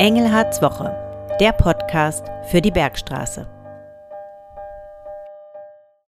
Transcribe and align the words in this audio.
Engelhards 0.00 0.62
Woche, 0.62 0.96
der 1.40 1.52
Podcast 1.52 2.24
für 2.50 2.62
die 2.62 2.70
Bergstraße. 2.70 3.46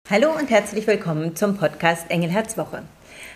Hallo 0.07 0.27
und 0.39 0.51
herzlich 0.51 0.85
willkommen 0.85 1.35
zum 1.35 1.57
Podcast 1.57 2.05
Engelhards 2.11 2.55
Woche. 2.55 2.83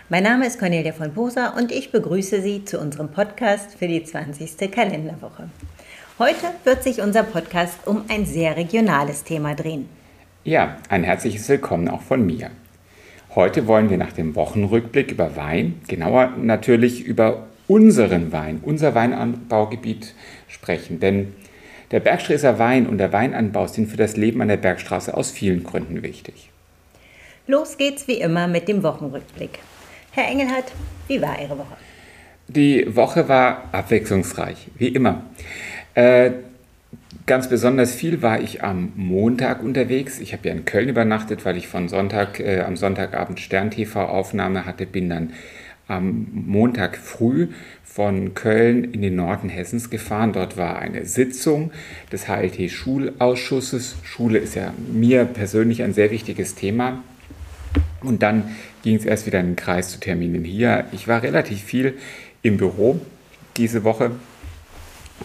Mein 0.08 0.22
Name 0.22 0.46
ist 0.46 0.60
Cornelia 0.60 0.92
von 0.92 1.12
Posa 1.12 1.56
und 1.58 1.72
ich 1.72 1.90
begrüße 1.90 2.40
Sie 2.40 2.64
zu 2.64 2.78
unserem 2.78 3.08
Podcast 3.08 3.76
für 3.76 3.88
die 3.88 4.04
20. 4.04 4.70
Kalenderwoche. 4.70 5.48
Heute 6.20 6.46
wird 6.62 6.84
sich 6.84 7.02
unser 7.02 7.24
Podcast 7.24 7.88
um 7.88 8.04
ein 8.08 8.24
sehr 8.24 8.56
regionales 8.56 9.24
Thema 9.24 9.56
drehen. 9.56 9.88
Ja, 10.44 10.76
ein 10.88 11.02
herzliches 11.02 11.48
Willkommen 11.48 11.88
auch 11.88 12.02
von 12.02 12.24
mir. 12.24 12.50
Heute 13.34 13.66
wollen 13.66 13.90
wir 13.90 13.98
nach 13.98 14.12
dem 14.12 14.36
Wochenrückblick 14.36 15.10
über 15.10 15.34
Wein, 15.34 15.80
genauer 15.88 16.28
natürlich 16.36 17.02
über 17.02 17.48
unseren 17.66 18.32
Wein, 18.32 18.60
unser 18.62 18.94
Weinanbaugebiet 18.94 20.14
sprechen. 20.48 21.00
Denn 21.00 21.34
der 21.90 22.00
Bergsträßer 22.00 22.58
Wein 22.58 22.86
und 22.86 22.98
der 22.98 23.12
Weinanbau 23.12 23.66
sind 23.66 23.88
für 23.88 23.96
das 23.96 24.16
Leben 24.16 24.40
an 24.42 24.48
der 24.48 24.56
Bergstraße 24.56 25.16
aus 25.16 25.30
vielen 25.30 25.64
Gründen 25.64 26.02
wichtig. 26.02 26.50
Los 27.46 27.76
geht's 27.76 28.08
wie 28.08 28.20
immer 28.20 28.48
mit 28.48 28.68
dem 28.68 28.82
Wochenrückblick. 28.82 29.58
Herr 30.12 30.28
Engelhardt, 30.28 30.72
wie 31.08 31.20
war 31.20 31.40
Ihre 31.40 31.58
Woche? 31.58 31.76
Die 32.48 32.94
Woche 32.94 33.28
war 33.28 33.64
abwechslungsreich, 33.72 34.68
wie 34.76 34.88
immer. 34.88 35.24
Äh, 35.94 36.30
ganz 37.26 37.48
besonders 37.48 37.94
viel 37.94 38.22
war 38.22 38.40
ich 38.40 38.62
am 38.62 38.92
Montag 38.96 39.62
unterwegs. 39.62 40.20
Ich 40.20 40.32
habe 40.32 40.48
ja 40.48 40.54
in 40.54 40.64
Köln 40.64 40.88
übernachtet, 40.88 41.44
weil 41.44 41.56
ich 41.56 41.68
von 41.68 41.88
Sonntag, 41.88 42.40
äh, 42.40 42.60
am 42.60 42.76
Sonntagabend 42.76 43.40
Stern-TV-Aufnahme 43.40 44.66
hatte, 44.66 44.86
bin 44.86 45.08
dann 45.08 45.32
am 45.88 46.26
Montag 46.32 46.96
früh 46.96 47.48
von 47.84 48.34
Köln 48.34 48.84
in 48.84 49.02
den 49.02 49.16
Norden 49.16 49.48
Hessens 49.48 49.90
gefahren. 49.90 50.32
Dort 50.32 50.56
war 50.56 50.78
eine 50.78 51.04
Sitzung 51.04 51.70
des 52.10 52.28
HLT-Schulausschusses. 52.28 53.96
Schule 54.02 54.38
ist 54.38 54.54
ja 54.54 54.72
mir 54.92 55.24
persönlich 55.24 55.82
ein 55.82 55.92
sehr 55.92 56.10
wichtiges 56.10 56.54
Thema. 56.54 57.02
Und 58.00 58.22
dann 58.22 58.54
ging 58.82 58.96
es 58.96 59.04
erst 59.04 59.26
wieder 59.26 59.40
in 59.40 59.46
den 59.46 59.56
Kreis 59.56 59.90
zu 59.90 60.00
Terminen 60.00 60.44
hier. 60.44 60.86
Ich 60.92 61.08
war 61.08 61.22
relativ 61.22 61.62
viel 61.62 61.94
im 62.42 62.56
Büro 62.56 63.00
diese 63.56 63.84
Woche. 63.84 64.12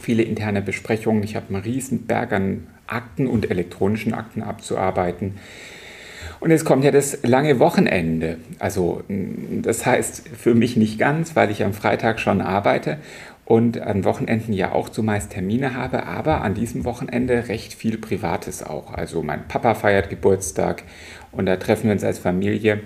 Viele 0.02 0.24
interne 0.24 0.62
Besprechungen. 0.62 1.24
Ich 1.24 1.36
habe 1.36 1.54
einen 1.54 1.64
riesen 1.64 2.06
Berg 2.06 2.32
an 2.32 2.68
Akten 2.88 3.28
und 3.28 3.50
elektronischen 3.50 4.14
Akten 4.14 4.44
abzuarbeiten. 4.44 5.36
Und 6.40 6.52
jetzt 6.52 6.66
kommt 6.66 6.84
ja 6.84 6.92
das 6.92 7.20
lange 7.24 7.60
Wochenende. 7.60 8.38
Also 8.60 9.04
das 9.08 9.86
heißt 9.86 10.30
für 10.30 10.56
mich 10.56 10.78
nicht 10.78 11.00
ganz, 11.00 11.36
weil 11.36 11.52
ich 11.52 11.64
am 11.64 11.74
Freitag 11.74 12.20
schon 12.20 12.42
arbeite 12.42 12.98
und 13.46 13.82
an 13.82 14.04
Wochenenden 14.04 14.54
ja 14.54 14.74
auch 14.74 14.90
zumeist 14.90 15.32
Termine 15.32 15.76
habe, 15.76 16.06
aber 16.06 16.42
an 16.42 16.54
diesem 16.54 16.86
Wochenende 16.86 17.48
recht 17.48 17.74
viel 17.74 17.98
Privates 17.98 18.64
auch. 18.64 18.94
Also 18.94 19.24
mein 19.24 19.48
Papa 19.48 19.74
feiert 19.74 20.10
Geburtstag 20.10 20.84
und 21.32 21.48
da 21.48 21.56
treffen 21.58 21.86
wir 21.86 21.94
uns 21.94 22.04
als 22.04 22.20
Familie 22.20 22.82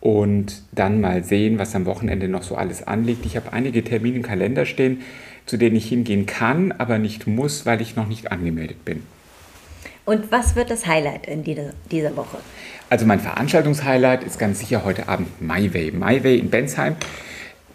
und 0.00 0.62
dann 0.72 1.02
mal 1.02 1.22
sehen, 1.22 1.58
was 1.58 1.74
am 1.74 1.84
Wochenende 1.84 2.28
noch 2.28 2.42
so 2.42 2.54
alles 2.54 2.86
anliegt. 2.86 3.26
Ich 3.26 3.36
habe 3.36 3.52
einige 3.52 3.84
Termine 3.84 4.16
im 4.16 4.22
Kalender 4.22 4.64
stehen, 4.64 5.02
zu 5.44 5.58
denen 5.58 5.76
ich 5.76 5.88
hingehen 5.88 6.24
kann, 6.24 6.72
aber 6.72 6.98
nicht 6.98 7.26
muss, 7.26 7.66
weil 7.66 7.82
ich 7.82 7.94
noch 7.94 8.08
nicht 8.08 8.32
angemeldet 8.32 8.84
bin. 8.84 9.02
Und 10.10 10.32
was 10.32 10.56
wird 10.56 10.72
das 10.72 10.88
Highlight 10.88 11.28
in 11.28 11.44
dieser 11.44 12.16
Woche? 12.16 12.38
Also 12.88 13.06
mein 13.06 13.20
Veranstaltungshighlight 13.20 14.24
ist 14.24 14.40
ganz 14.40 14.58
sicher 14.58 14.84
heute 14.84 15.08
Abend 15.08 15.40
MyWay. 15.40 15.92
MyWay 15.92 16.36
in 16.36 16.50
Bensheim. 16.50 16.96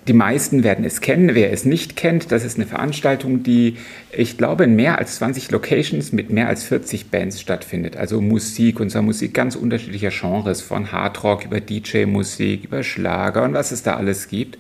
Die 0.09 0.11
meisten 0.11 0.61
werden 0.61 0.83
es 0.83 0.99
kennen. 0.99 1.33
Wer 1.33 1.53
es 1.53 1.63
nicht 1.63 1.95
kennt, 1.95 2.33
das 2.33 2.43
ist 2.43 2.57
eine 2.57 2.67
Veranstaltung, 2.67 3.43
die, 3.43 3.77
ich 4.11 4.37
glaube, 4.37 4.65
in 4.65 4.75
mehr 4.75 4.97
als 4.97 5.15
20 5.15 5.49
Locations 5.51 6.11
mit 6.11 6.29
mehr 6.29 6.49
als 6.49 6.65
40 6.65 7.09
Bands 7.09 7.39
stattfindet. 7.39 7.95
Also 7.95 8.19
Musik, 8.19 8.81
und 8.81 8.89
zwar 8.89 9.01
Musik 9.01 9.33
ganz 9.33 9.55
unterschiedlicher 9.55 10.09
Genres, 10.09 10.61
von 10.61 10.91
Hardrock 10.91 11.45
über 11.45 11.61
DJ-Musik, 11.61 12.65
über 12.65 12.83
Schlager 12.83 13.43
und 13.43 13.53
was 13.53 13.71
es 13.71 13.81
da 13.81 13.95
alles 13.95 14.27
gibt. 14.27 14.57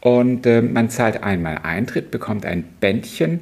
Und 0.00 0.46
äh, 0.46 0.62
man 0.62 0.88
zahlt 0.88 1.22
einmal 1.22 1.58
Eintritt, 1.62 2.10
bekommt 2.10 2.46
ein 2.46 2.64
Bändchen 2.80 3.40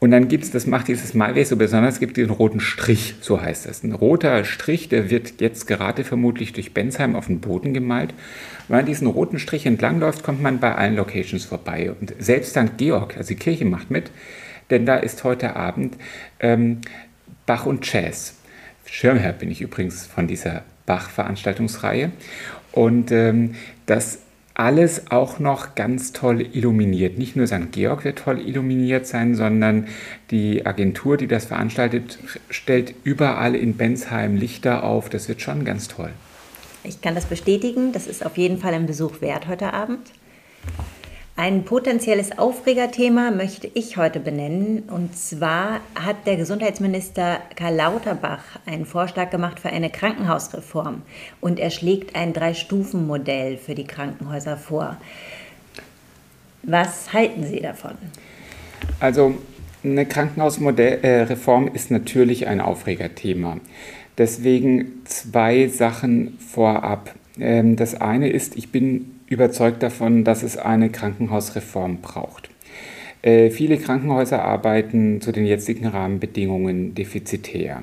und 0.00 0.12
dann 0.12 0.28
gibt 0.28 0.44
es, 0.44 0.52
das 0.52 0.66
macht 0.66 0.86
dieses 0.86 1.14
Malway 1.14 1.44
so 1.44 1.56
besonders, 1.56 1.98
gibt 1.98 2.16
den 2.18 2.30
roten 2.30 2.60
Strich, 2.60 3.16
so 3.20 3.40
heißt 3.40 3.66
das. 3.66 3.82
Ein 3.82 3.92
roter 3.92 4.44
Strich, 4.44 4.88
der 4.88 5.10
wird 5.10 5.40
jetzt 5.40 5.66
gerade 5.66 6.04
vermutlich 6.04 6.52
durch 6.52 6.72
Bensheim 6.72 7.16
auf 7.16 7.26
den 7.26 7.40
Boden 7.40 7.74
gemalt. 7.74 8.14
Wenn 8.68 8.76
man 8.76 8.86
diesen 8.86 9.08
roten 9.08 9.40
Strich 9.40 9.66
entlangläuft, 9.66 10.22
kommt 10.22 10.40
man 10.40 10.60
bei 10.60 10.74
allen 10.74 10.94
Locations 10.94 11.44
vorbei. 11.44 11.92
Und 12.00 12.14
selbst 12.20 12.50
St. 12.50 12.76
Georg, 12.76 13.16
also 13.16 13.28
die 13.28 13.40
Kirche 13.40 13.64
macht 13.64 13.90
mit, 13.90 14.12
denn 14.70 14.86
da 14.86 14.96
ist 14.96 15.24
heute 15.24 15.56
Abend 15.56 15.96
ähm, 16.38 16.80
Bach 17.46 17.66
und 17.66 17.90
Jazz. 17.90 18.34
Schirmherr 18.84 19.32
bin 19.32 19.50
ich 19.50 19.60
übrigens 19.60 20.06
von 20.06 20.28
dieser 20.28 20.62
Bach-Veranstaltungsreihe. 20.86 22.12
Und 22.70 23.10
ähm, 23.10 23.56
das 23.86 24.20
alles 24.58 25.10
auch 25.12 25.38
noch 25.38 25.76
ganz 25.76 26.12
toll 26.12 26.40
illuminiert. 26.52 27.16
Nicht 27.16 27.36
nur 27.36 27.46
St. 27.46 27.70
Georg 27.70 28.04
wird 28.04 28.18
toll 28.18 28.40
illuminiert 28.40 29.06
sein, 29.06 29.36
sondern 29.36 29.86
die 30.32 30.66
Agentur, 30.66 31.16
die 31.16 31.28
das 31.28 31.44
veranstaltet, 31.44 32.18
stellt 32.50 32.92
überall 33.04 33.54
in 33.54 33.76
Bensheim 33.76 34.34
Lichter 34.34 34.82
auf. 34.82 35.08
Das 35.08 35.28
wird 35.28 35.40
schon 35.40 35.64
ganz 35.64 35.86
toll. 35.86 36.10
Ich 36.82 37.00
kann 37.00 37.14
das 37.14 37.26
bestätigen. 37.26 37.92
Das 37.92 38.08
ist 38.08 38.26
auf 38.26 38.36
jeden 38.36 38.58
Fall 38.58 38.74
ein 38.74 38.86
Besuch 38.86 39.20
wert 39.20 39.46
heute 39.46 39.72
Abend. 39.72 40.10
Ein 41.40 41.62
potenzielles 41.62 42.36
Aufregerthema 42.36 43.30
möchte 43.30 43.70
ich 43.72 43.96
heute 43.96 44.18
benennen. 44.18 44.82
Und 44.88 45.16
zwar 45.16 45.78
hat 45.94 46.26
der 46.26 46.34
Gesundheitsminister 46.34 47.38
Karl 47.54 47.76
Lauterbach 47.76 48.42
einen 48.66 48.84
Vorschlag 48.84 49.30
gemacht 49.30 49.60
für 49.60 49.68
eine 49.68 49.88
Krankenhausreform. 49.88 51.02
Und 51.40 51.60
er 51.60 51.70
schlägt 51.70 52.16
ein 52.16 52.32
Drei-Stufen-Modell 52.32 53.56
für 53.56 53.76
die 53.76 53.84
Krankenhäuser 53.84 54.56
vor. 54.56 54.96
Was 56.64 57.12
halten 57.12 57.44
Sie 57.44 57.60
davon? 57.60 57.92
Also 58.98 59.34
eine 59.84 60.06
Krankenhausreform 60.06 61.68
ist 61.68 61.92
natürlich 61.92 62.48
ein 62.48 62.60
Aufregerthema. 62.60 63.58
Deswegen 64.18 65.02
zwei 65.04 65.68
Sachen 65.68 66.36
vorab. 66.40 67.14
Ähm, 67.40 67.76
das 67.76 67.94
eine 67.94 68.30
ist, 68.30 68.56
ich 68.56 68.70
bin 68.72 69.16
überzeugt 69.26 69.82
davon, 69.82 70.24
dass 70.24 70.42
es 70.42 70.56
eine 70.56 70.90
Krankenhausreform 70.90 71.98
braucht. 72.00 72.50
Äh, 73.22 73.50
viele 73.50 73.78
Krankenhäuser 73.78 74.44
arbeiten 74.44 75.20
zu 75.20 75.32
den 75.32 75.44
jetzigen 75.44 75.86
Rahmenbedingungen 75.86 76.94
defizitär. 76.94 77.82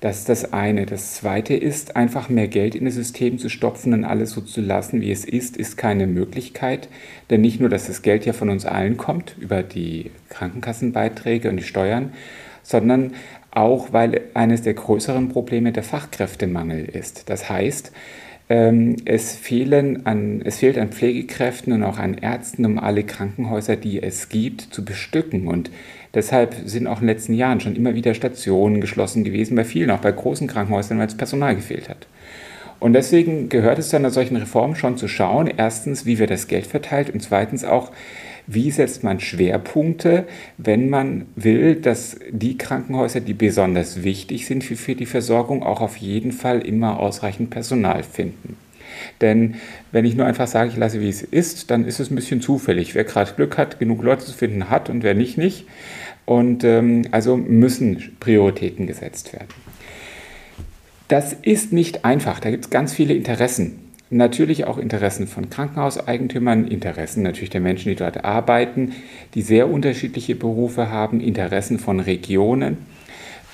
Das 0.00 0.20
ist 0.20 0.28
das 0.28 0.52
eine. 0.52 0.86
Das 0.86 1.14
zweite 1.14 1.54
ist, 1.54 1.96
einfach 1.96 2.28
mehr 2.28 2.46
Geld 2.46 2.76
in 2.76 2.84
das 2.84 2.94
System 2.94 3.38
zu 3.38 3.48
stopfen 3.48 3.92
und 3.92 4.04
alles 4.04 4.30
so 4.30 4.40
zu 4.40 4.60
lassen, 4.60 5.00
wie 5.00 5.10
es 5.10 5.24
ist, 5.24 5.56
ist 5.56 5.76
keine 5.76 6.06
Möglichkeit. 6.06 6.88
Denn 7.30 7.40
nicht 7.40 7.58
nur, 7.58 7.68
dass 7.68 7.88
das 7.88 8.02
Geld 8.02 8.24
ja 8.24 8.32
von 8.32 8.50
uns 8.50 8.64
allen 8.64 8.96
kommt, 8.96 9.36
über 9.40 9.62
die 9.62 10.12
Krankenkassenbeiträge 10.28 11.50
und 11.50 11.56
die 11.56 11.64
Steuern, 11.64 12.12
sondern 12.62 13.14
auch, 13.50 13.92
weil 13.92 14.20
eines 14.34 14.62
der 14.62 14.74
größeren 14.74 15.30
Probleme 15.30 15.72
der 15.72 15.82
Fachkräftemangel 15.82 16.84
ist. 16.84 17.28
Das 17.28 17.48
heißt, 17.48 17.90
es, 18.48 19.36
fehlen 19.36 20.06
an, 20.06 20.40
es 20.42 20.58
fehlt 20.58 20.78
an 20.78 20.88
Pflegekräften 20.88 21.72
und 21.72 21.82
auch 21.82 21.98
an 21.98 22.14
Ärzten, 22.14 22.64
um 22.64 22.78
alle 22.78 23.04
Krankenhäuser, 23.04 23.76
die 23.76 24.02
es 24.02 24.30
gibt, 24.30 24.62
zu 24.62 24.84
bestücken. 24.84 25.46
Und 25.48 25.70
deshalb 26.14 26.54
sind 26.64 26.86
auch 26.86 27.00
in 27.00 27.06
den 27.06 27.14
letzten 27.14 27.34
Jahren 27.34 27.60
schon 27.60 27.76
immer 27.76 27.94
wieder 27.94 28.14
Stationen 28.14 28.80
geschlossen 28.80 29.22
gewesen, 29.22 29.54
bei 29.54 29.64
vielen, 29.64 29.90
auch 29.90 30.00
bei 30.00 30.12
großen 30.12 30.46
Krankenhäusern, 30.46 30.98
weil 30.98 31.08
es 31.08 31.16
Personal 31.16 31.56
gefehlt 31.56 31.90
hat. 31.90 32.06
Und 32.80 32.94
deswegen 32.94 33.50
gehört 33.50 33.78
es 33.78 33.90
zu 33.90 33.96
einer 33.96 34.10
solchen 34.10 34.36
Reform 34.36 34.76
schon 34.76 34.96
zu 34.96 35.08
schauen, 35.08 35.50
erstens, 35.54 36.06
wie 36.06 36.18
wird 36.18 36.30
das 36.30 36.46
Geld 36.46 36.66
verteilt 36.66 37.10
und 37.10 37.20
zweitens 37.20 37.64
auch, 37.64 37.90
wie 38.48 38.70
setzt 38.70 39.04
man 39.04 39.20
Schwerpunkte, 39.20 40.26
wenn 40.56 40.88
man 40.88 41.26
will, 41.36 41.76
dass 41.76 42.18
die 42.30 42.56
Krankenhäuser, 42.56 43.20
die 43.20 43.34
besonders 43.34 44.02
wichtig 44.02 44.46
sind 44.46 44.64
für, 44.64 44.74
für 44.74 44.94
die 44.94 45.06
Versorgung, 45.06 45.62
auch 45.62 45.82
auf 45.82 45.98
jeden 45.98 46.32
Fall 46.32 46.60
immer 46.60 46.98
ausreichend 46.98 47.50
Personal 47.50 48.02
finden. 48.02 48.56
Denn 49.20 49.56
wenn 49.92 50.06
ich 50.06 50.16
nur 50.16 50.26
einfach 50.26 50.48
sage, 50.48 50.70
ich 50.70 50.76
lasse, 50.76 51.00
wie 51.00 51.10
es 51.10 51.22
ist, 51.22 51.70
dann 51.70 51.84
ist 51.84 52.00
es 52.00 52.10
ein 52.10 52.14
bisschen 52.14 52.40
zufällig. 52.40 52.94
Wer 52.94 53.04
gerade 53.04 53.34
Glück 53.34 53.58
hat, 53.58 53.78
genug 53.78 54.02
Leute 54.02 54.24
zu 54.24 54.32
finden 54.32 54.70
hat 54.70 54.88
und 54.88 55.02
wer 55.02 55.14
nicht, 55.14 55.36
nicht. 55.36 55.66
Und 56.24 56.64
ähm, 56.64 57.02
also 57.10 57.36
müssen 57.36 58.16
Prioritäten 58.18 58.86
gesetzt 58.86 59.34
werden. 59.34 59.48
Das 61.08 61.34
ist 61.34 61.72
nicht 61.72 62.04
einfach. 62.06 62.40
Da 62.40 62.50
gibt 62.50 62.64
es 62.64 62.70
ganz 62.70 62.94
viele 62.94 63.14
Interessen. 63.14 63.87
Natürlich 64.10 64.64
auch 64.64 64.78
Interessen 64.78 65.26
von 65.26 65.50
Krankenhauseigentümern, 65.50 66.66
Interessen 66.66 67.22
natürlich 67.22 67.50
der 67.50 67.60
Menschen, 67.60 67.90
die 67.90 67.96
dort 67.96 68.24
arbeiten, 68.24 68.92
die 69.34 69.42
sehr 69.42 69.68
unterschiedliche 69.68 70.34
Berufe 70.34 70.90
haben, 70.90 71.20
Interessen 71.20 71.78
von 71.78 72.00
Regionen. 72.00 72.78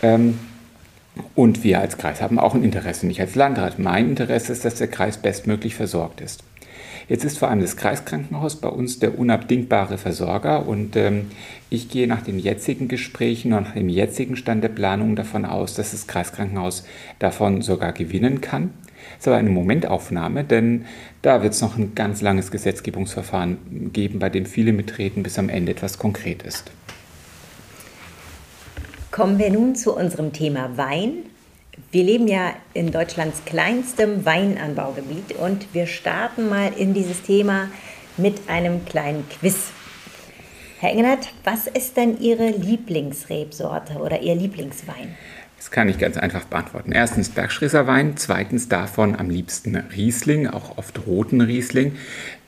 Ähm, 0.02 0.38
und 1.34 1.64
wir 1.64 1.80
als 1.80 1.98
Kreis 1.98 2.22
haben 2.22 2.38
auch 2.38 2.54
ein 2.54 2.64
Interesse, 2.64 3.06
nicht 3.06 3.20
als 3.20 3.34
Landrat. 3.34 3.78
Mein 3.78 4.10
Interesse 4.10 4.52
ist, 4.52 4.64
dass 4.64 4.76
der 4.76 4.88
Kreis 4.88 5.16
bestmöglich 5.16 5.74
versorgt 5.74 6.20
ist. 6.20 6.44
Jetzt 7.08 7.24
ist 7.24 7.38
vor 7.38 7.48
allem 7.48 7.60
das 7.60 7.76
Kreiskrankenhaus 7.76 8.56
bei 8.56 8.68
uns 8.68 8.98
der 8.98 9.18
unabdingbare 9.18 9.98
Versorger 9.98 10.66
und 10.66 10.96
ähm, 10.96 11.30
ich 11.68 11.90
gehe 11.90 12.06
nach 12.06 12.22
den 12.22 12.38
jetzigen 12.38 12.88
Gesprächen 12.88 13.52
und 13.52 13.64
nach 13.64 13.74
dem 13.74 13.88
jetzigen 13.88 14.36
Stand 14.36 14.64
der 14.64 14.70
Planung 14.70 15.14
davon 15.14 15.44
aus, 15.44 15.74
dass 15.74 15.90
das 15.90 16.06
Kreiskrankenhaus 16.06 16.84
davon 17.18 17.60
sogar 17.60 17.92
gewinnen 17.92 18.40
kann. 18.40 18.70
Ist 19.18 19.28
aber 19.28 19.36
eine 19.36 19.50
Momentaufnahme, 19.50 20.44
denn 20.44 20.86
da 21.22 21.42
wird 21.42 21.54
es 21.54 21.60
noch 21.60 21.76
ein 21.76 21.94
ganz 21.94 22.20
langes 22.20 22.50
Gesetzgebungsverfahren 22.50 23.92
geben, 23.92 24.18
bei 24.18 24.28
dem 24.28 24.46
viele 24.46 24.72
mitreden, 24.72 25.22
bis 25.22 25.38
am 25.38 25.48
Ende 25.48 25.72
etwas 25.72 25.98
konkret 25.98 26.42
ist. 26.42 26.70
Kommen 29.10 29.38
wir 29.38 29.50
nun 29.50 29.76
zu 29.76 29.96
unserem 29.96 30.32
Thema 30.32 30.76
Wein. 30.76 31.12
Wir 31.92 32.02
leben 32.02 32.26
ja 32.26 32.52
in 32.72 32.90
Deutschlands 32.90 33.44
kleinstem 33.44 34.24
Weinanbaugebiet 34.24 35.36
und 35.38 35.72
wir 35.72 35.86
starten 35.86 36.48
mal 36.48 36.72
in 36.76 36.94
dieses 36.94 37.22
Thema 37.22 37.68
mit 38.16 38.48
einem 38.48 38.84
kleinen 38.84 39.24
Quiz. 39.28 39.70
Herr 40.80 40.90
Engelhardt, 40.90 41.28
was 41.44 41.66
ist 41.66 41.96
denn 41.96 42.20
Ihre 42.20 42.50
Lieblingsrebsorte 42.50 43.94
oder 43.98 44.20
Ihr 44.20 44.34
Lieblingswein? 44.34 45.16
Das 45.64 45.70
kann 45.70 45.88
ich 45.88 45.96
ganz 45.96 46.18
einfach 46.18 46.44
beantworten. 46.44 46.92
Erstens 46.92 47.30
Bergschrisser 47.30 47.86
Wein, 47.86 48.18
zweitens 48.18 48.68
davon 48.68 49.16
am 49.16 49.30
liebsten 49.30 49.76
Riesling, 49.76 50.46
auch 50.46 50.76
oft 50.76 51.06
roten 51.06 51.40
Riesling. 51.40 51.96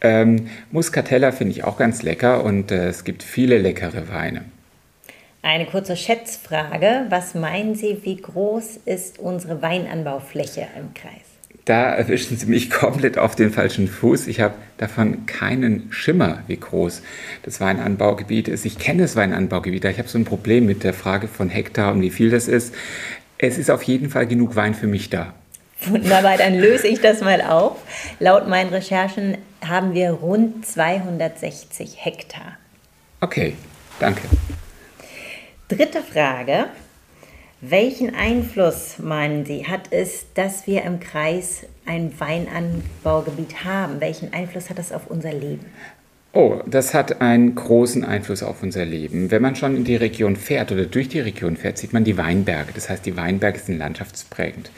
Ähm, 0.02 0.50
Muscatella 0.70 1.32
finde 1.32 1.52
ich 1.52 1.64
auch 1.64 1.78
ganz 1.78 2.02
lecker 2.02 2.44
und 2.44 2.70
äh, 2.70 2.88
es 2.88 3.04
gibt 3.04 3.22
viele 3.22 3.56
leckere 3.56 4.10
Weine. 4.10 4.44
Eine 5.40 5.64
kurze 5.64 5.96
Schätzfrage. 5.96 7.06
Was 7.08 7.34
meinen 7.34 7.74
Sie, 7.74 8.00
wie 8.02 8.16
groß 8.16 8.80
ist 8.84 9.18
unsere 9.18 9.62
Weinanbaufläche 9.62 10.66
im 10.78 10.92
Kreis? 10.92 11.35
Da 11.66 11.90
erwischen 11.92 12.38
Sie 12.38 12.46
mich 12.46 12.70
komplett 12.70 13.18
auf 13.18 13.34
den 13.34 13.50
falschen 13.50 13.88
Fuß. 13.88 14.28
Ich 14.28 14.40
habe 14.40 14.54
davon 14.78 15.26
keinen 15.26 15.88
Schimmer, 15.90 16.42
wie 16.46 16.56
groß 16.56 17.02
das 17.42 17.60
Weinanbaugebiet 17.60 18.48
ist. 18.48 18.64
Ich 18.64 18.78
kenne 18.78 19.02
das 19.02 19.16
Weinanbaugebiet, 19.16 19.84
ich 19.84 19.98
habe 19.98 20.08
so 20.08 20.16
ein 20.16 20.24
Problem 20.24 20.64
mit 20.64 20.84
der 20.84 20.94
Frage 20.94 21.28
von 21.28 21.50
Hektar 21.50 21.92
und 21.92 22.00
wie 22.00 22.10
viel 22.10 22.30
das 22.30 22.48
ist. 22.48 22.74
Es 23.36 23.58
ist 23.58 23.70
auf 23.70 23.82
jeden 23.82 24.08
Fall 24.08 24.26
genug 24.26 24.56
Wein 24.56 24.74
für 24.74 24.86
mich 24.86 25.10
da. 25.10 25.34
Wunderbar, 25.82 26.38
dann 26.38 26.58
löse 26.58 26.86
ich 26.86 27.00
das 27.00 27.20
mal 27.20 27.42
auf. 27.42 27.76
Laut 28.18 28.48
meinen 28.48 28.70
Recherchen 28.70 29.36
haben 29.62 29.92
wir 29.92 30.10
rund 30.12 30.64
260 30.64 31.96
Hektar. 31.98 32.56
Okay, 33.20 33.54
danke. 33.98 34.22
Dritte 35.68 36.00
Frage. 36.00 36.66
Welchen 37.62 38.14
Einfluss, 38.14 38.98
meinen 38.98 39.46
Sie, 39.46 39.66
hat 39.66 39.88
es, 39.90 40.26
dass 40.34 40.66
wir 40.66 40.82
im 40.82 41.00
Kreis 41.00 41.62
ein 41.86 42.12
Weinanbaugebiet 42.18 43.64
haben? 43.64 43.98
Welchen 43.98 44.34
Einfluss 44.34 44.68
hat 44.68 44.78
das 44.78 44.92
auf 44.92 45.06
unser 45.06 45.32
Leben? 45.32 45.64
Oh, 46.34 46.60
das 46.66 46.92
hat 46.92 47.22
einen 47.22 47.54
großen 47.54 48.04
Einfluss 48.04 48.42
auf 48.42 48.62
unser 48.62 48.84
Leben. 48.84 49.30
Wenn 49.30 49.40
man 49.40 49.56
schon 49.56 49.74
in 49.74 49.84
die 49.84 49.96
Region 49.96 50.36
fährt 50.36 50.70
oder 50.70 50.84
durch 50.84 51.08
die 51.08 51.20
Region 51.20 51.56
fährt, 51.56 51.78
sieht 51.78 51.94
man 51.94 52.04
die 52.04 52.18
Weinberge. 52.18 52.72
Das 52.74 52.90
heißt, 52.90 53.06
die 53.06 53.16
Weinberge 53.16 53.58
sind 53.58 53.78
landschaftsprägend. 53.78 54.70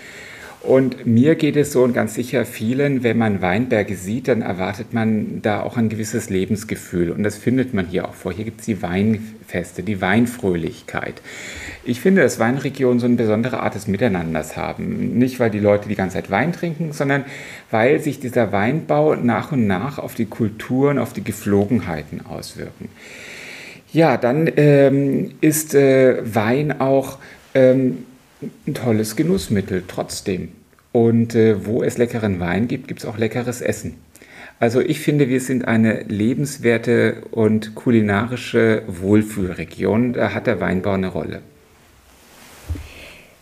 Und 0.60 1.06
mir 1.06 1.36
geht 1.36 1.56
es 1.56 1.72
so 1.72 1.84
und 1.84 1.94
ganz 1.94 2.14
sicher 2.14 2.44
vielen, 2.44 3.04
wenn 3.04 3.16
man 3.16 3.40
Weinberge 3.40 3.94
sieht, 3.94 4.26
dann 4.26 4.42
erwartet 4.42 4.92
man 4.92 5.40
da 5.40 5.62
auch 5.62 5.76
ein 5.76 5.88
gewisses 5.88 6.30
Lebensgefühl. 6.30 7.10
Und 7.10 7.22
das 7.22 7.36
findet 7.36 7.74
man 7.74 7.86
hier 7.86 8.08
auch 8.08 8.14
vor. 8.14 8.32
Hier 8.32 8.44
gibt 8.44 8.60
es 8.60 8.66
die 8.66 8.82
Weinfeste, 8.82 9.84
die 9.84 10.00
Weinfröhlichkeit. 10.00 11.22
Ich 11.84 12.00
finde, 12.00 12.22
dass 12.22 12.40
Weinregionen 12.40 12.98
so 12.98 13.06
eine 13.06 13.14
besondere 13.14 13.60
Art 13.60 13.76
des 13.76 13.86
Miteinanders 13.86 14.56
haben. 14.56 15.16
Nicht, 15.16 15.38
weil 15.38 15.50
die 15.50 15.60
Leute 15.60 15.88
die 15.88 15.94
ganze 15.94 16.14
Zeit 16.14 16.30
Wein 16.30 16.52
trinken, 16.52 16.92
sondern 16.92 17.24
weil 17.70 18.00
sich 18.00 18.18
dieser 18.18 18.50
Weinbau 18.50 19.14
nach 19.14 19.52
und 19.52 19.66
nach 19.68 19.98
auf 19.98 20.14
die 20.16 20.26
Kulturen, 20.26 20.98
auf 20.98 21.12
die 21.12 21.22
Geflogenheiten 21.22 22.26
auswirken. 22.26 22.88
Ja, 23.92 24.16
dann 24.16 24.50
ähm, 24.56 25.30
ist 25.40 25.74
äh, 25.74 26.18
Wein 26.22 26.80
auch 26.80 27.18
ähm, 27.54 28.04
ein 28.66 28.74
tolles 28.74 29.16
Genussmittel 29.16 29.84
trotzdem. 29.86 30.50
Und 30.92 31.34
äh, 31.34 31.66
wo 31.66 31.82
es 31.82 31.98
leckeren 31.98 32.40
Wein 32.40 32.68
gibt, 32.68 32.88
gibt 32.88 33.00
es 33.00 33.06
auch 33.06 33.18
leckeres 33.18 33.60
Essen. 33.60 33.94
Also 34.60 34.80
ich 34.80 35.00
finde, 35.00 35.28
wir 35.28 35.40
sind 35.40 35.66
eine 35.68 36.02
lebenswerte 36.02 37.22
und 37.30 37.74
kulinarische 37.74 38.82
Wohlfühlregion. 38.88 40.14
Da 40.14 40.34
hat 40.34 40.46
der 40.46 40.60
Weinbau 40.60 40.92
eine 40.92 41.08
Rolle. 41.08 41.42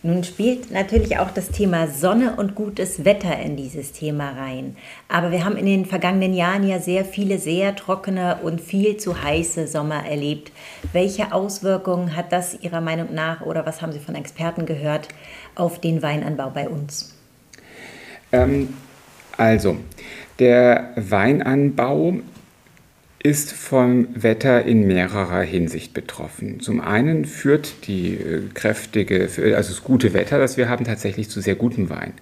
Nun 0.07 0.23
spielt 0.23 0.71
natürlich 0.71 1.19
auch 1.19 1.31
das 1.31 1.49
Thema 1.49 1.87
Sonne 1.87 2.37
und 2.37 2.55
gutes 2.55 3.03
Wetter 3.03 3.37
in 3.39 3.57
dieses 3.57 3.91
Thema 3.91 4.31
rein. 4.39 4.77
Aber 5.09 5.31
wir 5.31 5.43
haben 5.43 5.57
in 5.57 5.65
den 5.65 5.85
vergangenen 5.85 6.33
Jahren 6.33 6.65
ja 6.65 6.79
sehr 6.79 7.03
viele 7.03 7.39
sehr 7.39 7.75
trockene 7.75 8.37
und 8.41 8.61
viel 8.61 8.95
zu 8.95 9.21
heiße 9.21 9.67
Sommer 9.67 10.05
erlebt. 10.05 10.53
Welche 10.93 11.33
Auswirkungen 11.33 12.15
hat 12.15 12.31
das 12.31 12.57
Ihrer 12.61 12.79
Meinung 12.79 13.13
nach 13.13 13.41
oder 13.41 13.65
was 13.65 13.81
haben 13.81 13.91
Sie 13.91 13.99
von 13.99 14.15
Experten 14.15 14.65
gehört 14.65 15.09
auf 15.55 15.81
den 15.81 16.01
Weinanbau 16.01 16.51
bei 16.51 16.69
uns? 16.69 17.13
Ähm, 18.31 18.75
also, 19.35 19.75
der 20.39 20.93
Weinanbau 20.95 22.13
ist 23.27 23.51
vom 23.51 24.07
Wetter 24.13 24.63
in 24.63 24.87
mehrerer 24.87 25.41
Hinsicht 25.41 25.93
betroffen. 25.93 26.61
Zum 26.61 26.79
einen 26.79 27.25
führt 27.25 27.85
die 27.87 28.13
äh, 28.13 28.41
kräftige, 28.53 29.27
also 29.53 29.73
das 29.73 29.83
gute 29.83 30.13
Wetter, 30.13 30.39
das 30.39 30.55
wir 30.55 30.69
haben, 30.69 30.85
tatsächlich 30.85 31.29
zu 31.29 31.41
sehr 31.41 31.55
gutem 31.55 31.89
Wein. 31.89 32.13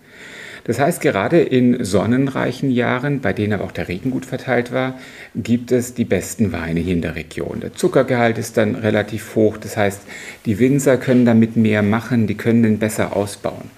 Das 0.63 0.79
heißt, 0.79 1.01
gerade 1.01 1.41
in 1.41 1.83
sonnenreichen 1.83 2.71
Jahren, 2.71 3.21
bei 3.21 3.33
denen 3.33 3.53
aber 3.53 3.65
auch 3.65 3.71
der 3.71 3.87
Regen 3.87 4.09
gut 4.09 4.25
verteilt 4.25 4.73
war, 4.73 4.97
gibt 5.35 5.71
es 5.71 5.93
die 5.93 6.05
besten 6.05 6.51
Weine 6.51 6.79
hier 6.79 6.95
in 6.95 7.03
der 7.03 7.13
Region. 7.13 7.59
Der 7.59 7.75
Zuckergehalt 7.75 8.39
ist 8.39 8.57
dann 8.57 8.73
relativ 8.73 9.35
hoch, 9.35 9.57
das 9.57 9.77
heißt, 9.77 10.01
die 10.47 10.57
Winzer 10.57 10.97
können 10.97 11.23
damit 11.23 11.55
mehr 11.55 11.83
machen, 11.83 12.25
die 12.25 12.33
können 12.33 12.63
den 12.63 12.79
besser 12.79 13.15
ausbauen. 13.15 13.69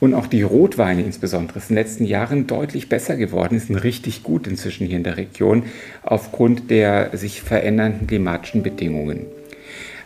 Und 0.00 0.14
auch 0.14 0.26
die 0.28 0.42
Rotweine 0.42 1.02
insbesondere 1.02 1.58
ist 1.58 1.70
in 1.70 1.76
den 1.76 1.84
letzten 1.84 2.04
Jahren 2.04 2.46
deutlich 2.46 2.88
besser 2.88 3.16
geworden, 3.16 3.58
sind 3.58 3.76
richtig 3.76 4.22
gut 4.22 4.46
inzwischen 4.46 4.86
hier 4.86 4.96
in 4.96 5.02
der 5.02 5.16
Region 5.16 5.64
aufgrund 6.02 6.70
der 6.70 7.10
sich 7.16 7.42
verändernden 7.42 8.06
klimatischen 8.06 8.62
Bedingungen. 8.62 9.26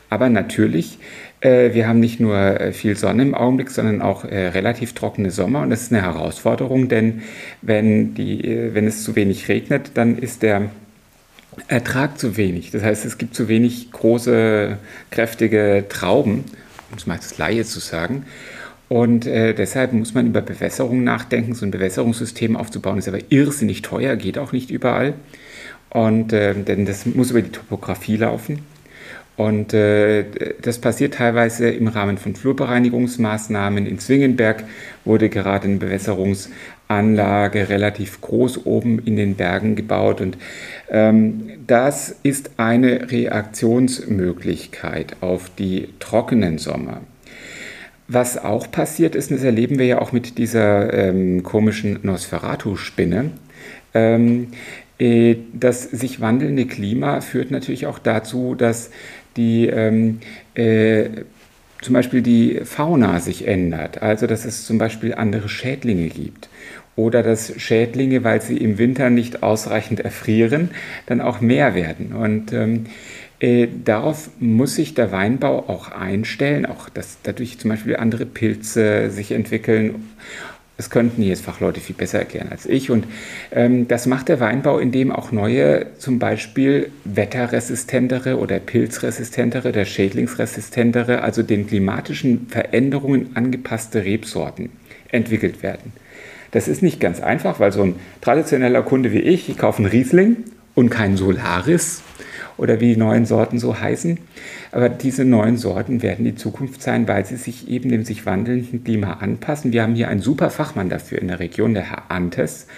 Aber 0.08 0.28
natürlich, 0.28 0.98
äh, 1.40 1.74
wir 1.74 1.88
haben 1.88 2.00
nicht 2.00 2.20
nur 2.20 2.36
äh, 2.36 2.72
viel 2.72 2.96
Sonne 2.96 3.22
im 3.22 3.34
Augenblick, 3.34 3.70
sondern 3.70 4.02
auch 4.02 4.24
äh, 4.24 4.48
relativ 4.48 4.94
trockene 4.94 5.30
Sommer 5.30 5.62
und 5.62 5.70
das 5.70 5.82
ist 5.82 5.92
eine 5.92 6.02
Herausforderung, 6.02 6.88
denn 6.88 7.22
wenn, 7.60 8.14
die, 8.14 8.44
äh, 8.44 8.74
wenn 8.74 8.86
es 8.86 9.04
zu 9.04 9.14
wenig 9.16 9.48
regnet, 9.48 9.92
dann 9.94 10.18
ist 10.18 10.42
der 10.42 10.70
Ertrag 11.68 12.18
zu 12.18 12.36
wenig. 12.36 12.70
Das 12.70 12.82
heißt, 12.82 13.04
es 13.04 13.18
gibt 13.18 13.34
zu 13.34 13.48
wenig 13.48 13.90
große, 13.92 14.78
kräftige 15.10 15.84
Trauben, 15.88 16.44
um 16.90 16.96
es 16.96 17.06
mal 17.06 17.16
als 17.16 17.36
Laie 17.36 17.64
zu 17.64 17.80
sagen. 17.80 18.24
Und 18.92 19.24
äh, 19.24 19.54
deshalb 19.54 19.94
muss 19.94 20.12
man 20.12 20.26
über 20.26 20.42
Bewässerung 20.42 21.02
nachdenken. 21.02 21.54
So 21.54 21.64
ein 21.64 21.70
Bewässerungssystem 21.70 22.58
aufzubauen 22.58 22.98
ist 22.98 23.08
aber 23.08 23.20
irrsinnig 23.30 23.80
teuer, 23.80 24.16
geht 24.16 24.36
auch 24.36 24.52
nicht 24.52 24.70
überall. 24.70 25.14
Und 25.88 26.34
äh, 26.34 26.52
denn 26.52 26.84
das 26.84 27.06
muss 27.06 27.30
über 27.30 27.40
die 27.40 27.52
Topografie 27.52 28.18
laufen. 28.18 28.58
Und 29.38 29.72
äh, 29.72 30.26
das 30.60 30.78
passiert 30.78 31.14
teilweise 31.14 31.70
im 31.70 31.88
Rahmen 31.88 32.18
von 32.18 32.34
Flurbereinigungsmaßnahmen. 32.34 33.86
In 33.86 33.98
Zwingenberg 33.98 34.64
wurde 35.06 35.30
gerade 35.30 35.68
eine 35.68 35.78
Bewässerungsanlage 35.78 37.70
relativ 37.70 38.20
groß 38.20 38.66
oben 38.66 38.98
in 38.98 39.16
den 39.16 39.36
Bergen 39.36 39.74
gebaut. 39.74 40.20
Und 40.20 40.36
ähm, 40.90 41.48
das 41.66 42.14
ist 42.22 42.50
eine 42.58 43.10
Reaktionsmöglichkeit 43.10 45.16
auf 45.22 45.50
die 45.56 45.88
trockenen 45.98 46.58
Sommer. 46.58 47.00
Was 48.12 48.36
auch 48.36 48.70
passiert 48.70 49.14
ist, 49.14 49.30
und 49.30 49.38
das 49.38 49.44
erleben 49.44 49.78
wir 49.78 49.86
ja 49.86 50.00
auch 50.00 50.12
mit 50.12 50.36
dieser 50.36 50.92
ähm, 50.92 51.42
komischen 51.42 51.98
Nosferatu-Spinne, 52.02 53.30
ähm, 53.94 54.48
äh, 54.98 55.36
das 55.54 55.84
sich 55.84 56.20
wandelnde 56.20 56.66
Klima 56.66 57.22
führt 57.22 57.50
natürlich 57.50 57.86
auch 57.86 57.98
dazu, 57.98 58.54
dass 58.54 58.90
die 59.36 59.66
ähm, 59.66 60.20
äh, 60.54 61.04
zum 61.80 61.94
Beispiel 61.94 62.20
die 62.20 62.60
Fauna 62.64 63.18
sich 63.18 63.48
ändert, 63.48 64.02
also 64.02 64.26
dass 64.26 64.44
es 64.44 64.66
zum 64.66 64.76
Beispiel 64.76 65.14
andere 65.14 65.48
Schädlinge 65.48 66.08
gibt 66.08 66.50
oder 66.96 67.22
dass 67.22 67.54
Schädlinge, 67.60 68.24
weil 68.24 68.42
sie 68.42 68.58
im 68.58 68.76
Winter 68.76 69.08
nicht 69.08 69.42
ausreichend 69.42 70.00
erfrieren, 70.00 70.70
dann 71.06 71.20
auch 71.20 71.40
mehr 71.40 71.74
werden. 71.74 72.12
Und 72.12 72.52
ähm, 72.52 72.86
äh, 73.42 73.66
darauf 73.84 74.30
muss 74.38 74.76
sich 74.76 74.94
der 74.94 75.10
Weinbau 75.10 75.68
auch 75.68 75.90
einstellen, 75.90 76.64
auch 76.64 76.88
dass 76.88 77.18
dadurch 77.24 77.58
zum 77.58 77.70
Beispiel 77.70 77.96
andere 77.96 78.24
Pilze 78.24 79.10
sich 79.10 79.32
entwickeln. 79.32 80.12
Das 80.76 80.90
könnten 80.90 81.22
jetzt 81.22 81.44
Fachleute 81.44 81.80
viel 81.80 81.96
besser 81.96 82.20
erklären 82.20 82.48
als 82.50 82.66
ich. 82.66 82.90
Und 82.90 83.04
ähm, 83.50 83.88
das 83.88 84.06
macht 84.06 84.28
der 84.28 84.38
Weinbau, 84.38 84.78
indem 84.78 85.10
auch 85.10 85.32
neue, 85.32 85.86
zum 85.98 86.20
Beispiel 86.20 86.92
wetterresistentere 87.04 88.38
oder 88.38 88.60
pilzresistentere 88.60 89.70
oder 89.70 89.84
schädlingsresistentere, 89.86 91.22
also 91.22 91.42
den 91.42 91.66
klimatischen 91.66 92.46
Veränderungen 92.48 93.32
angepasste 93.34 94.04
Rebsorten 94.04 94.70
entwickelt 95.10 95.64
werden. 95.64 95.92
Das 96.52 96.68
ist 96.68 96.80
nicht 96.80 97.00
ganz 97.00 97.20
einfach, 97.20 97.58
weil 97.58 97.72
so 97.72 97.82
ein 97.82 97.96
traditioneller 98.20 98.82
Kunde 98.82 99.12
wie 99.12 99.20
ich, 99.20 99.48
ich 99.48 99.58
kaufe 99.58 99.82
einen 99.82 99.90
Riesling 99.90 100.36
und 100.76 100.90
keinen 100.90 101.16
Solaris 101.16 102.02
oder 102.62 102.78
wie 102.78 102.94
die 102.94 102.96
neuen 102.96 103.26
Sorten 103.26 103.58
so 103.58 103.80
heißen. 103.80 104.18
Aber 104.70 104.88
diese 104.88 105.24
neuen 105.24 105.56
Sorten 105.56 106.00
werden 106.00 106.24
die 106.24 106.36
Zukunft 106.36 106.80
sein, 106.80 107.08
weil 107.08 107.26
sie 107.26 107.34
sich 107.34 107.68
eben 107.68 107.90
dem 107.90 108.04
sich 108.04 108.24
wandelnden 108.24 108.84
Klima 108.84 109.14
anpassen. 109.14 109.72
Wir 109.72 109.82
haben 109.82 109.96
hier 109.96 110.08
einen 110.08 110.22
super 110.22 110.48
Fachmann 110.48 110.88
dafür 110.88 111.20
in 111.20 111.26
der 111.26 111.40
Region, 111.40 111.74
der 111.74 111.90
Herr 111.90 112.10
Antes. 112.12 112.68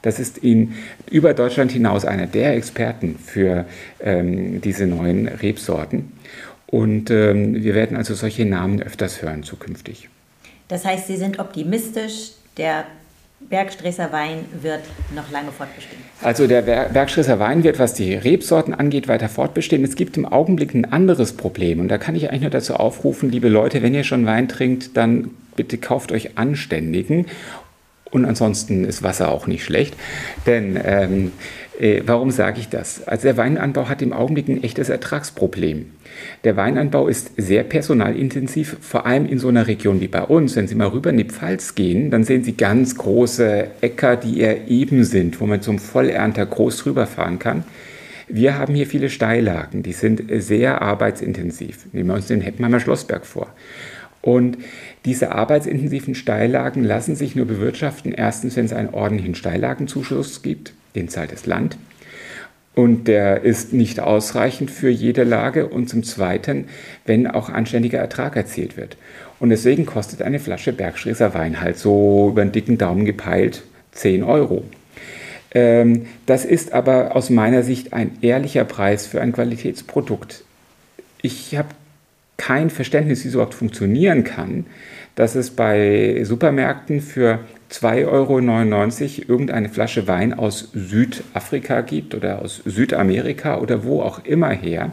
Das 0.00 0.18
ist 0.18 0.38
in, 0.38 0.72
über 1.10 1.34
Deutschland 1.34 1.70
hinaus 1.70 2.06
einer 2.06 2.26
der 2.26 2.56
Experten 2.56 3.18
für 3.18 3.66
ähm, 4.00 4.62
diese 4.62 4.86
neuen 4.86 5.28
Rebsorten. 5.28 6.12
Und 6.66 7.10
ähm, 7.10 7.62
wir 7.62 7.74
werden 7.74 7.96
also 7.96 8.14
solche 8.14 8.46
Namen 8.46 8.82
öfters 8.82 9.20
hören 9.20 9.42
zukünftig. 9.42 10.08
Das 10.68 10.86
heißt, 10.86 11.08
Sie 11.08 11.16
sind 11.16 11.38
optimistisch, 11.38 12.32
der 12.56 12.84
Bergstresser 13.48 14.12
Wein 14.12 14.44
wird 14.60 14.80
noch 15.14 15.30
lange 15.30 15.52
fortbestehen. 15.52 16.02
Also 16.22 16.46
der 16.46 16.62
Bergstresser 16.62 17.38
Wein 17.38 17.62
wird, 17.62 17.78
was 17.78 17.94
die 17.94 18.14
Rebsorten 18.14 18.74
angeht, 18.74 19.08
weiter 19.08 19.28
fortbestehen. 19.28 19.84
Es 19.84 19.94
gibt 19.94 20.16
im 20.16 20.26
Augenblick 20.26 20.74
ein 20.74 20.90
anderes 20.92 21.32
Problem 21.34 21.80
und 21.80 21.88
da 21.88 21.98
kann 21.98 22.16
ich 22.16 22.28
eigentlich 22.28 22.42
nur 22.42 22.50
dazu 22.50 22.74
aufrufen, 22.74 23.30
liebe 23.30 23.48
Leute, 23.48 23.82
wenn 23.82 23.94
ihr 23.94 24.04
schon 24.04 24.26
Wein 24.26 24.48
trinkt, 24.48 24.96
dann 24.96 25.30
bitte 25.54 25.78
kauft 25.78 26.12
euch 26.12 26.36
anständigen 26.36 27.26
und 28.10 28.24
ansonsten 28.24 28.84
ist 28.84 29.02
Wasser 29.02 29.30
auch 29.30 29.46
nicht 29.46 29.64
schlecht. 29.64 29.94
Denn 30.46 30.78
ähm, 30.82 31.32
äh, 31.78 32.02
warum 32.06 32.30
sage 32.30 32.60
ich 32.60 32.68
das? 32.68 33.06
Also 33.06 33.24
der 33.24 33.36
Weinanbau 33.36 33.88
hat 33.88 34.02
im 34.02 34.12
Augenblick 34.12 34.48
ein 34.48 34.62
echtes 34.62 34.88
Ertragsproblem. 34.88 35.92
Der 36.44 36.56
Weinanbau 36.56 37.08
ist 37.08 37.32
sehr 37.36 37.64
personalintensiv, 37.64 38.76
vor 38.80 39.06
allem 39.06 39.26
in 39.26 39.38
so 39.38 39.48
einer 39.48 39.66
Region 39.66 40.00
wie 40.00 40.08
bei 40.08 40.22
uns. 40.22 40.56
Wenn 40.56 40.68
Sie 40.68 40.74
mal 40.74 40.88
rüber 40.88 41.10
in 41.10 41.18
die 41.18 41.24
Pfalz 41.24 41.74
gehen, 41.74 42.10
dann 42.10 42.24
sehen 42.24 42.44
Sie 42.44 42.56
ganz 42.56 42.96
große 42.96 43.68
Äcker, 43.80 44.16
die 44.16 44.40
eher 44.40 44.68
eben 44.68 45.04
sind, 45.04 45.40
wo 45.40 45.46
man 45.46 45.62
zum 45.62 45.78
Vollernter 45.78 46.46
groß 46.46 46.78
drüber 46.78 47.06
fahren 47.06 47.38
kann. 47.38 47.64
Wir 48.28 48.58
haben 48.58 48.74
hier 48.74 48.86
viele 48.86 49.08
Steillagen, 49.08 49.82
die 49.82 49.92
sind 49.92 50.22
sehr 50.28 50.82
arbeitsintensiv. 50.82 51.86
Nehmen 51.92 52.08
wir 52.08 52.14
uns 52.14 52.26
den 52.26 52.40
Heppenheimer 52.40 52.80
Schlossberg 52.80 53.24
vor. 53.24 53.52
Und 54.20 54.58
diese 55.04 55.30
arbeitsintensiven 55.30 56.16
Steillagen 56.16 56.82
lassen 56.82 57.14
sich 57.14 57.36
nur 57.36 57.46
bewirtschaften, 57.46 58.12
erstens, 58.12 58.56
wenn 58.56 58.64
es 58.64 58.72
einen 58.72 58.88
ordentlichen 58.92 59.36
Steillagenzuschuss 59.36 60.42
gibt, 60.42 60.72
den 60.96 61.08
zahlt 61.08 61.30
das 61.30 61.46
Land. 61.46 61.76
Und 62.76 63.08
der 63.08 63.42
ist 63.42 63.72
nicht 63.72 64.00
ausreichend 64.00 64.70
für 64.70 64.90
jede 64.90 65.24
Lage. 65.24 65.66
Und 65.66 65.88
zum 65.88 66.04
Zweiten, 66.04 66.66
wenn 67.06 67.26
auch 67.26 67.48
anständiger 67.48 67.98
Ertrag 67.98 68.36
erzielt 68.36 68.76
wird. 68.76 68.98
Und 69.40 69.48
deswegen 69.48 69.86
kostet 69.86 70.20
eine 70.20 70.38
Flasche 70.38 70.74
Bergstreser 70.74 71.32
Wein 71.32 71.62
halt 71.62 71.78
so 71.78 72.28
über 72.30 72.44
den 72.44 72.52
dicken 72.52 72.76
Daumen 72.76 73.06
gepeilt 73.06 73.62
10 73.92 74.22
Euro. 74.22 74.62
Ähm, 75.52 76.04
das 76.26 76.44
ist 76.44 76.74
aber 76.74 77.16
aus 77.16 77.30
meiner 77.30 77.62
Sicht 77.62 77.94
ein 77.94 78.18
ehrlicher 78.20 78.64
Preis 78.64 79.06
für 79.06 79.22
ein 79.22 79.32
Qualitätsprodukt. 79.32 80.44
Ich 81.22 81.56
habe 81.56 81.68
kein 82.36 82.68
Verständnis, 82.68 83.24
wie 83.24 83.28
es 83.28 83.34
überhaupt 83.34 83.54
funktionieren 83.54 84.22
kann, 84.22 84.66
dass 85.14 85.34
es 85.34 85.50
bei 85.50 86.20
Supermärkten 86.24 87.00
für 87.00 87.38
2,99 87.70 88.06
Euro 88.08 88.38
irgendeine 89.32 89.68
Flasche 89.68 90.06
Wein 90.06 90.34
aus 90.34 90.70
Südafrika 90.72 91.80
gibt 91.80 92.14
oder 92.14 92.42
aus 92.42 92.62
Südamerika 92.64 93.58
oder 93.58 93.84
wo 93.84 94.02
auch 94.02 94.24
immer 94.24 94.50
her, 94.50 94.92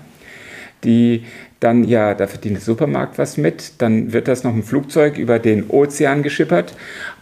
die 0.83 1.23
dann, 1.59 1.85
ja, 1.85 2.13
da 2.13 2.27
verdient 2.27 2.57
der 2.57 2.63
Supermarkt 2.63 3.17
was 3.17 3.37
mit, 3.37 3.81
dann 3.81 4.11
wird 4.11 4.27
das 4.27 4.43
noch 4.43 4.53
ein 4.53 4.63
Flugzeug 4.63 5.17
über 5.17 5.39
den 5.39 5.69
Ozean 5.69 6.21
geschippert 6.21 6.75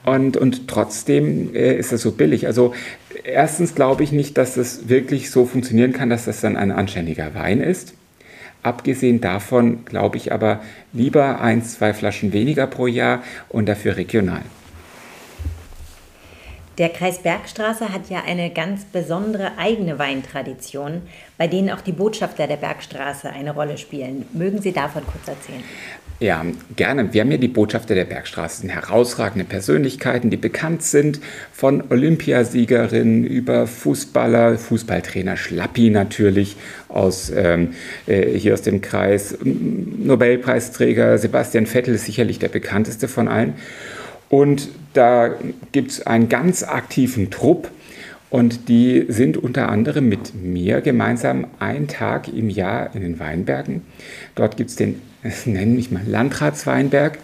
und, 0.03 0.36
und 0.36 0.67
trotzdem 0.67 1.53
äh, 1.53 1.75
ist 1.75 1.91
das 1.91 2.01
so 2.01 2.12
billig. 2.12 2.48
Also 2.48 2.74
erstens 3.24 3.75
glaube 3.75 4.03
ich 4.03 4.12
nicht, 4.12 4.38
dass 4.38 4.55
das 4.55 4.89
wirklich 4.89 5.29
so 5.29 5.46
funktionieren 5.46 5.93
kann, 5.93 6.10
dass 6.10 6.25
das 6.25 6.41
dann 6.41 6.58
ein 6.58 6.72
anständiger 6.72 7.36
Wein 7.36 7.62
ist. 7.62 7.93
Abgesehen 8.63 9.22
davon 9.22 9.86
glaube 9.86 10.17
ich 10.17 10.31
aber 10.31 10.62
lieber 10.91 11.41
ein, 11.41 11.63
zwei 11.63 11.93
Flaschen 11.93 12.34
weniger 12.34 12.65
pro 12.65 12.88
Jahr 12.88 13.24
und 13.50 13.67
dafür 13.67 13.98
regional. 13.98 14.41
Der 16.82 16.90
Kreis 16.90 17.20
Bergstraße 17.20 17.94
hat 17.94 18.10
ja 18.10 18.24
eine 18.26 18.50
ganz 18.50 18.86
besondere 18.86 19.52
eigene 19.60 20.00
Weintradition, 20.00 21.04
bei 21.38 21.46
denen 21.46 21.70
auch 21.70 21.82
die 21.82 21.92
Botschafter 21.92 22.48
der 22.48 22.56
Bergstraße 22.56 23.30
eine 23.30 23.54
Rolle 23.54 23.78
spielen. 23.78 24.26
Mögen 24.34 24.64
Sie 24.64 24.72
davon 24.72 25.04
kurz 25.06 25.28
erzählen? 25.28 25.64
Ja, 26.20 26.44
gerne. 26.76 27.14
Wir 27.14 27.22
haben 27.22 27.30
ja 27.30 27.38
die 27.38 27.50
Botschafter 27.50 27.94
der 27.94 28.06
Bergstraße, 28.06 28.68
herausragende 28.68 29.46
Persönlichkeiten, 29.46 30.32
die 30.32 30.38
bekannt 30.38 30.82
sind, 30.82 31.20
von 31.54 31.84
Olympiasiegerinnen 31.92 33.26
über 33.26 33.68
Fußballer, 33.68 34.58
Fußballtrainer 34.58 35.38
Schlappi 35.38 35.92
natürlich 35.92 36.56
aus 36.90 37.32
ähm, 37.36 37.76
äh, 38.08 38.40
hier 38.40 38.56
aus 38.56 38.64
dem 38.64 38.82
Kreis, 38.82 39.38
Nobelpreisträger 39.44 41.20
Sebastian 41.20 41.68
Vettel 41.68 41.94
ist 41.94 42.06
sicherlich 42.06 42.40
der 42.40 42.50
bekannteste 42.50 43.08
von 43.08 43.28
allen. 43.28 43.54
Und 44.32 44.70
da 44.94 45.36
gibt 45.74 45.92
es 45.92 46.08
einen 46.08 46.30
ganz 46.30 46.64
aktiven 46.64 47.30
Trupp 47.32 47.70
und 48.30 48.70
die 48.70 49.06
sind 49.10 49.36
unter 49.36 49.68
anderem 49.68 50.08
mit 50.08 50.34
mir 50.34 50.80
gemeinsam 50.80 51.48
einen 51.60 51.90
Tag 51.90 52.30
im 52.30 52.50
Jahr 52.50 52.96
in 52.96 53.02
den 53.02 53.20
Weinbergen. 53.20 53.82
Dort 54.36 54.56
gibt 54.56 54.70
es 54.70 54.78
den, 54.78 55.02
nennen 55.46 55.76
mich 55.76 55.92
mal 55.92 56.04
Landratsweinberg. 56.08 57.20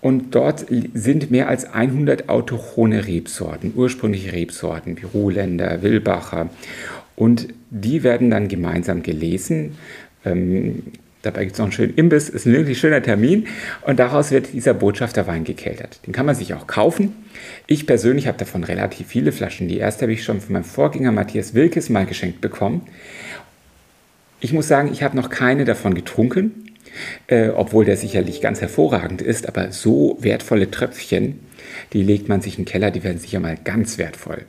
Und 0.00 0.34
dort 0.34 0.64
sind 0.94 1.30
mehr 1.30 1.48
als 1.48 1.66
100 1.66 2.30
autochthone 2.30 3.06
Rebsorten, 3.06 3.74
ursprüngliche 3.76 4.32
Rebsorten 4.32 4.96
wie 4.96 5.04
Ruhländer, 5.04 5.82
Wilbacher. 5.82 6.48
Und 7.14 7.48
die 7.68 8.04
werden 8.04 8.30
dann 8.30 8.48
gemeinsam 8.48 9.02
gelesen. 9.02 9.76
Ähm, 10.24 10.84
Dabei 11.22 11.44
gibt 11.44 11.54
es 11.54 11.58
noch 11.58 11.66
einen 11.66 11.72
schönen 11.72 11.94
Imbiss, 11.94 12.28
ist 12.28 12.46
ein 12.46 12.52
wirklich 12.52 12.78
schöner 12.78 13.02
Termin 13.02 13.48
und 13.82 13.98
daraus 13.98 14.30
wird 14.30 14.52
dieser 14.52 14.72
Botschafterwein 14.72 15.44
gekeltert. 15.44 16.00
Den 16.06 16.12
kann 16.12 16.26
man 16.26 16.36
sich 16.36 16.54
auch 16.54 16.66
kaufen. 16.66 17.12
Ich 17.66 17.86
persönlich 17.86 18.28
habe 18.28 18.38
davon 18.38 18.62
relativ 18.62 19.08
viele 19.08 19.32
Flaschen. 19.32 19.68
Die 19.68 19.78
erste 19.78 20.02
habe 20.02 20.12
ich 20.12 20.22
schon 20.22 20.40
von 20.40 20.52
meinem 20.52 20.64
Vorgänger 20.64 21.10
Matthias 21.10 21.54
Wilkes 21.54 21.88
mal 21.88 22.06
geschenkt 22.06 22.40
bekommen. 22.40 22.82
Ich 24.40 24.52
muss 24.52 24.68
sagen, 24.68 24.90
ich 24.92 25.02
habe 25.02 25.16
noch 25.16 25.30
keine 25.30 25.64
davon 25.64 25.94
getrunken, 25.94 26.72
äh, 27.26 27.48
obwohl 27.48 27.84
der 27.84 27.96
sicherlich 27.96 28.40
ganz 28.40 28.60
hervorragend 28.60 29.20
ist, 29.20 29.48
aber 29.48 29.72
so 29.72 30.16
wertvolle 30.20 30.70
Tröpfchen, 30.70 31.40
die 31.92 32.04
legt 32.04 32.28
man 32.28 32.40
sich 32.40 32.58
in 32.58 32.64
den 32.64 32.70
Keller, 32.70 32.92
die 32.92 33.02
werden 33.02 33.18
sicher 33.18 33.40
mal 33.40 33.56
ganz 33.62 33.98
wertvoll. 33.98 34.44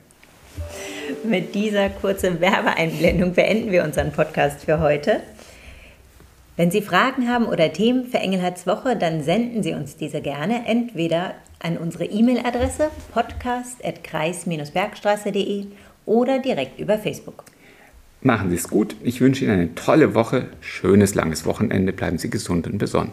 Mit 1.24 1.54
dieser 1.54 1.88
kurzen 1.90 2.40
Werbeeinblendung 2.40 3.34
beenden 3.34 3.72
wir 3.72 3.82
unseren 3.82 4.12
Podcast 4.12 4.64
für 4.64 4.78
heute. 4.78 5.20
Wenn 6.60 6.70
Sie 6.70 6.82
Fragen 6.82 7.26
haben 7.26 7.46
oder 7.46 7.72
Themen 7.72 8.04
für 8.04 8.18
Engelhards 8.18 8.66
Woche, 8.66 8.94
dann 8.94 9.22
senden 9.22 9.62
Sie 9.62 9.72
uns 9.72 9.96
diese 9.96 10.20
gerne 10.20 10.66
entweder 10.66 11.32
an 11.58 11.78
unsere 11.78 12.04
E-Mail-Adresse 12.04 12.90
podcast.kreis-bergstraße.de 13.14 15.68
oder 16.04 16.38
direkt 16.38 16.78
über 16.78 16.98
Facebook. 16.98 17.44
Machen 18.20 18.50
Sie 18.50 18.56
es 18.56 18.68
gut. 18.68 18.94
Ich 19.02 19.22
wünsche 19.22 19.46
Ihnen 19.46 19.54
eine 19.54 19.74
tolle 19.74 20.14
Woche, 20.14 20.48
schönes 20.60 21.14
langes 21.14 21.46
Wochenende. 21.46 21.94
Bleiben 21.94 22.18
Sie 22.18 22.28
gesund 22.28 22.66
und 22.66 22.76
besonnen. 22.76 23.12